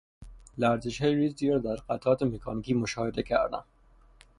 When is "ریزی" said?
1.15-1.49